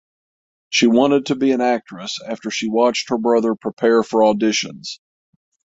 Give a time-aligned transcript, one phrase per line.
[0.71, 4.97] She wanted to be an actress after she watched her brother prepare for auditions.